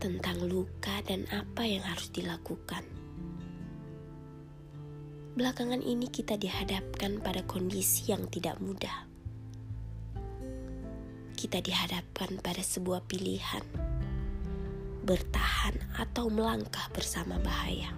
siapa 0.00 1.06
dan 1.06 1.28
apa 1.28 1.62
yang 1.62 1.84
harus 1.84 2.08
dilakukan. 2.10 2.82
Belakangan 5.36 5.84
ini 5.84 6.08
kita 6.10 6.34
dihadapkan 6.40 7.22
pada 7.22 7.44
kondisi 7.46 8.10
yang 8.10 8.26
tidak 8.32 8.58
mudah. 8.58 9.06
Kita 11.38 11.62
dihadapkan 11.62 12.40
pada 12.42 12.60
sebuah 12.60 13.04
pilihan, 13.06 13.62
bertahan 15.06 15.76
atau 15.96 16.32
melangkah 16.32 16.88
bersama 16.90 17.38
bahaya. 17.40 17.92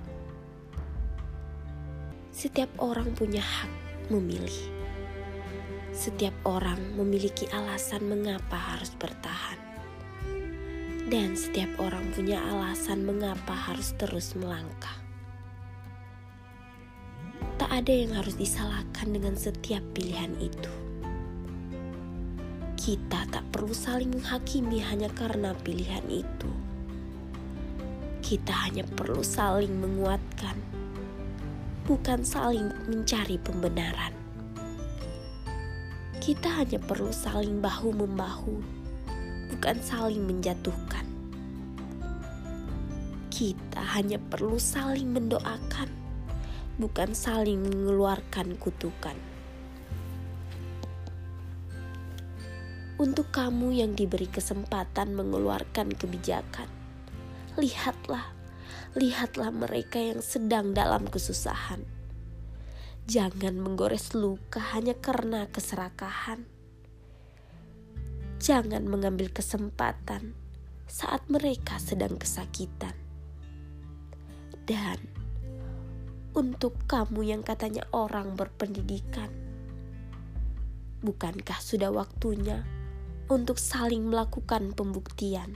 Setiap 2.35 2.71
orang 2.79 3.15
punya 3.15 3.41
hak 3.41 3.71
memilih. 4.11 4.71
Setiap 5.95 6.35
orang 6.45 6.99
memiliki 6.99 7.47
alasan 7.55 8.11
mengapa 8.11 8.57
harus 8.57 8.91
bertahan 8.97 9.72
dan 11.13 11.37
setiap 11.37 11.69
orang 11.77 12.09
punya 12.17 12.41
alasan 12.41 13.05
mengapa 13.05 13.53
harus 13.53 13.93
terus 14.01 14.33
melangkah. 14.33 14.97
Tak 17.61 17.69
ada 17.69 17.93
yang 17.93 18.17
harus 18.17 18.33
disalahkan 18.41 19.13
dengan 19.13 19.37
setiap 19.37 19.85
pilihan 19.93 20.33
itu. 20.41 20.73
Kita 22.81 23.29
tak 23.29 23.45
perlu 23.53 23.77
saling 23.77 24.09
menghakimi 24.09 24.81
hanya 24.81 25.13
karena 25.13 25.53
pilihan 25.61 26.01
itu. 26.09 26.49
Kita 28.25 28.65
hanya 28.65 28.89
perlu 28.97 29.21
saling 29.21 29.85
menguatkan, 29.85 30.57
bukan 31.85 32.25
saling 32.25 32.73
mencari 32.89 33.37
pembenaran. 33.37 34.17
Kita 36.25 36.65
hanya 36.65 36.81
perlu 36.81 37.13
saling 37.13 37.61
bahu-membahu 37.61 38.82
bukan 39.63 39.79
saling 39.79 40.27
menjatuhkan. 40.27 41.07
Kita 43.31 43.79
hanya 43.95 44.19
perlu 44.19 44.59
saling 44.59 45.15
mendoakan, 45.15 45.87
bukan 46.83 47.15
saling 47.15 47.63
mengeluarkan 47.71 48.59
kutukan. 48.59 49.15
Untuk 52.99 53.31
kamu 53.31 53.87
yang 53.87 53.95
diberi 53.95 54.27
kesempatan 54.27 55.15
mengeluarkan 55.15 55.95
kebijakan, 55.95 56.67
lihatlah, 57.55 58.35
lihatlah 58.99 59.55
mereka 59.55 60.03
yang 60.03 60.27
sedang 60.27 60.75
dalam 60.75 61.07
kesusahan. 61.07 61.87
Jangan 63.07 63.63
menggores 63.63 64.11
luka 64.11 64.59
hanya 64.75 64.99
karena 64.99 65.47
keserakahan 65.55 66.51
jangan 68.43 68.83
mengambil 68.91 69.31
kesempatan 69.31 70.35
saat 70.91 71.23
mereka 71.31 71.79
sedang 71.79 72.19
kesakitan. 72.19 72.91
Dan 74.67 74.99
untuk 76.35 76.75
kamu 76.91 77.23
yang 77.23 77.47
katanya 77.47 77.87
orang 77.95 78.35
berpendidikan, 78.35 79.31
bukankah 81.07 81.63
sudah 81.63 81.95
waktunya 81.95 82.67
untuk 83.31 83.63
saling 83.63 84.11
melakukan 84.11 84.75
pembuktian 84.75 85.55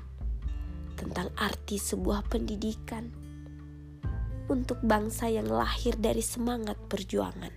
tentang 0.95 1.34
arti 1.34 1.83
sebuah 1.83 2.31
pendidikan 2.31 3.11
untuk 4.47 4.78
bangsa 4.87 5.27
yang 5.27 5.50
lahir 5.50 5.98
dari 5.98 6.23
semangat 6.23 6.78
perjuangan? 6.87 7.56